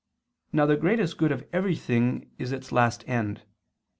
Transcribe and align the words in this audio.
Now 0.51 0.65
the 0.65 0.77
greatest 0.77 1.19
good 1.19 1.31
of 1.31 1.45
everything 1.53 2.31
is 2.39 2.51
its 2.51 2.71
last 2.71 3.07
end. 3.07 3.43